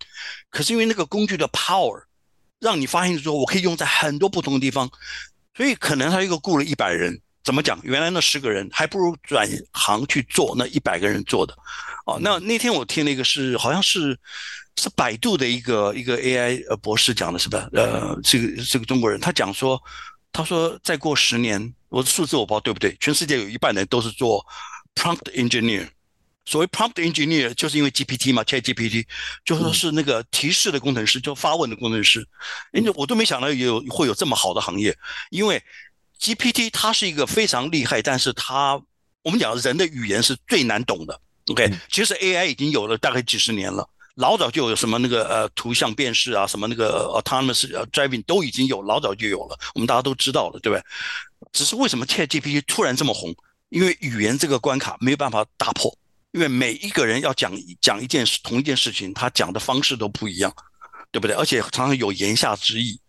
[0.49, 2.01] 可是因为那个工具的 power，
[2.59, 4.89] 让你发现说我可以用在很多不同的地方，
[5.55, 7.79] 所以可能他一个雇了一百人，怎么讲？
[7.83, 11.53] 原来那十个人还不如转行去做那一百个人做的，
[12.05, 14.19] 哦，那那天我听了一个是好像是。
[14.77, 17.69] 是百度的一个一个 AI 呃博士讲的是吧？
[17.73, 19.79] 呃，这个这个中国人他讲说，
[20.31, 22.95] 他说再过十年，我的数字我不知道对不对？
[22.97, 24.43] 全世界有一半人都是做
[24.95, 25.89] prompt engineer。
[26.45, 29.05] 所谓 prompt engineer 就是因为 GPT 嘛，ChatGPT
[29.43, 32.25] 就说是那个提示的工程师，就发问的工程师。
[32.71, 34.97] 因为我都没想到有会有这么好的行业，
[35.31, 35.61] 因为
[36.21, 38.79] GPT 它是一个非常厉害，但是它
[39.23, 41.19] 我们讲人的语言是最难懂的。
[41.47, 43.87] OK，其实 AI 已经有了大概几十年了。
[44.15, 50.83] 老早就有什么那个呃图像辨识啊，什么那个 autonomous driving 都已经有，老早就有了，我们大家都知道了，对不对？
[51.51, 53.33] 只是为什么 ChatGPT 突然这么红？
[53.69, 55.97] 因为语言这个关卡没有办法打破，
[56.33, 60.53] 因为每一个人要讲讲一件事，同一件事情，他讲的方式都不一样，
[61.09, 61.35] 对不对？
[61.35, 62.99] 而且常常有言下之意，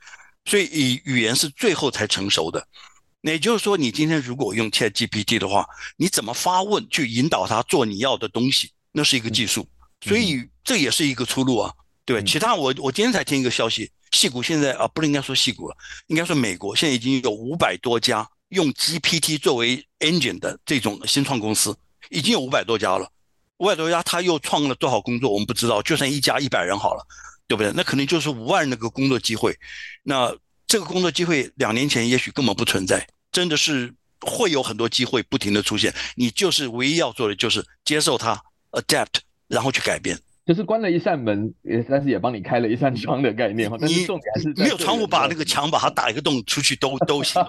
[0.45, 2.67] 所以以语言是最后才成熟的。
[3.25, 5.67] 那也就是说，你今天如果用 ChatGPT 的话，
[5.97, 9.67] 你怎么发问去引导他做你要的东西，那是一个技术。
[10.01, 11.73] 所以这也是一个出路啊，
[12.05, 12.23] 对。
[12.25, 15.77] 其他我我今天才听一个消息，戏谷现在啊，不应该说戏谷了，
[16.09, 21.77] 应该说美国现在已经有五百多家用 GPT 作为 engine 的这种新创公司，
[22.11, 23.09] 已经有五百多家了。
[23.59, 25.81] 五百多家，他又创了多少工作，我们不知道。
[25.83, 27.07] 就算一家一百人好了，
[27.47, 27.73] 对不对？
[27.77, 29.57] 那可能就是五万那个工作机会。
[30.03, 30.35] 那
[30.73, 33.93] 这个工作机会两年前也许根本不存在，真的是
[34.23, 35.93] 会有很多机会不停的出现。
[36.17, 39.21] 你就是唯一要做的就是接受它，adapt。
[39.49, 43.71] 然后去改变，就是关了一扇门，也但是也帮你开了一扇窗的概念。
[43.79, 47.45] 但是重是没有窗户，把那个墙把它打一个洞出去都 都行。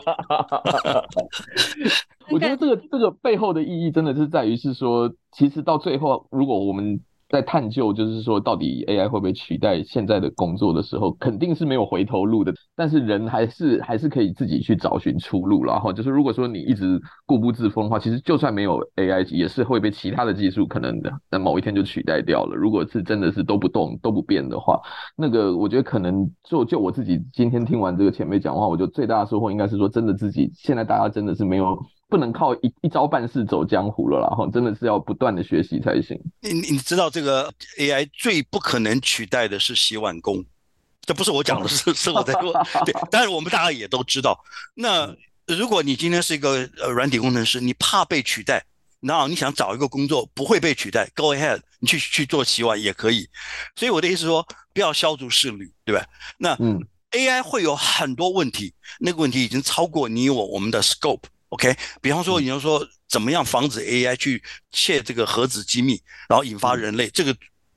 [2.30, 7.00] 我觉得这个这个背后的意义真的是在于是说，其实到最后，如果我们
[7.34, 12.54] 在探究，就是说，到底 AI 会不会取代现在的工作的时候，肯定是没有回头路的。
[12.76, 15.64] 但是人还是还是可以自己去找寻出路。
[15.64, 22.56] 然后就是，如果说你一直固步自封的话，其实就算没有 AI，也是会被其他的技术可能的在某一天就取代掉了。
[22.56, 24.80] 如果是真的是都不动都不变的话，
[25.18, 31.76] 那个我觉得可能就就我自己今天听完这个前辈讲话，我觉得最大的收获应该是说，真的自己现在大家真的是没有。
[32.14, 36.16] 不能靠一一招半式走江湖了啦，哈，真的是要不断的学习才行。
[36.42, 40.46] 你你知道这个 AI 最不可能取代的是洗碗工，
[41.02, 42.54] 这不是我讲的， 是是我在说。
[42.86, 44.40] 对，但是我们大家也都知道。
[44.76, 45.12] 那
[45.48, 48.64] 如果你今天是一个呃软体工程师，你怕被取代，
[49.00, 53.28] 然后你想找一个工作不会被取代，Go ahead，你去去做洗碗也可以。
[53.76, 56.06] 所以我的意思是说，不要削足适履，对吧？
[56.38, 61.24] 那嗯，AI 会有很多问题，那个问题已经超过你我我们的 scope。
[61.54, 67.36] OK，比方说你要说怎么样防止 AI 去窃这个核子机密，然后引发人类这个。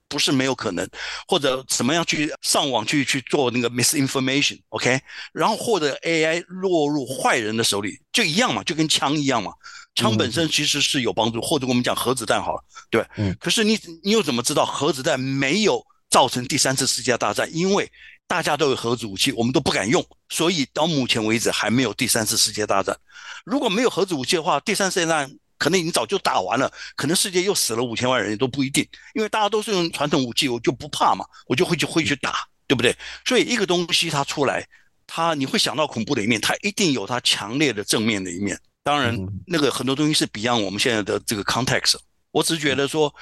[0.08, 0.88] 不是没有可能，
[1.26, 5.00] 或者怎么样去上网去去做那个 misinformation，OK，okay？
[5.32, 9.50] 然后或者 AI 落入坏人的手里，就一样嘛，就跟枪一样嘛。
[9.96, 13.04] 枪本身其实是有帮助，或者我们讲核子弹好了，对。
[13.16, 13.36] 嗯。
[13.40, 17.52] 可是你你又怎么知道核子弹没有造成第三次世界大战？
[17.52, 17.90] 因为
[18.26, 22.96] 大家都有核子武器，我们都不敢用，所以到目前为止还没有第三次世界大战。
[23.44, 25.38] 如果没有核子武器的话，第三次世界大战。
[25.58, 32.94] 可能已经早就打完了，可能世界又死了五千万人也都不一定，因为大家都是用传统武器，我就不怕嘛，我就会去会去打，对不对？
[33.24, 34.68] 所以一个东西它出来，
[35.06, 38.60] 它你会想到恐怖的一面，它一定有它强烈的正面的一面。
[38.82, 41.96] 当然，那个很多东西是 beyond 我们现在的这个 context。
[42.32, 43.12] 我只是觉得说，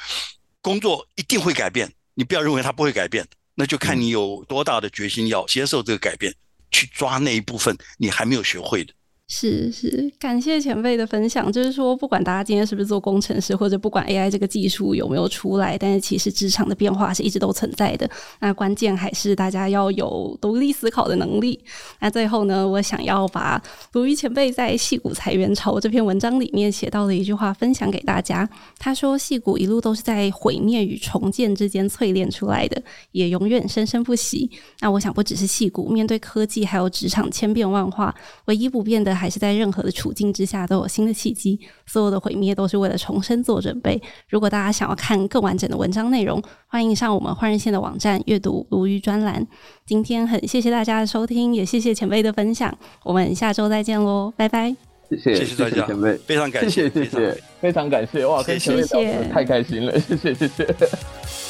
[0.61, 3.25] 工作一定会改变，你不要认为它不会改变，
[3.55, 6.35] 那就看你有多大的决心要接受这个改变，
[6.71, 8.93] 去抓那一部分你还没有学会的。
[9.27, 11.51] 是是，感谢前辈的分享。
[11.51, 18.09] 就是说，不管大家今天是不是做工程师，或者不管 AI 这个技术有没有出来，但是其实职场的变化是一直都存在的。
[18.41, 21.59] 那关键还是大家要有独立思考的能力。
[22.01, 23.61] 那最后呢，我想要把
[23.93, 28.47] 鲁豫前辈在《戏骨裁员潮》这篇文章里面写到的一句话分享给大家。
[28.79, 32.81] 他说：“戏骨一路都是在毁灭与重建之间淬炼出来的，
[33.12, 34.51] 也永远生生不息。”
[34.81, 38.14] 那我想，不只是戏骨，面对科技还有职场千变万化，
[38.45, 39.14] 唯一不变的。
[39.15, 44.01] 还是在任何的处境之下都有新的契机，所有的毁灭都是为了重生做准备。
[44.29, 49.47] 如果大家想要看更完整的文章内容，欢迎上我们换日线的网站阅读鲈鱼专栏。
[49.87, 52.77] 今天很谢谢大家的收听，也谢谢前辈的分享。
[53.03, 54.75] 我们下周再见喽，拜拜！
[55.11, 61.43] 谢谢谢谢大家，前辈非常感谢谢谢非常感谢哇，谢谢太开心了，谢谢谢谢。